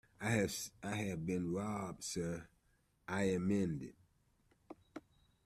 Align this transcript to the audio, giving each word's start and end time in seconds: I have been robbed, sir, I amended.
I 0.19 0.95
have 0.95 1.27
been 1.27 1.53
robbed, 1.53 2.03
sir, 2.03 2.47
I 3.07 3.25
amended. 3.25 3.93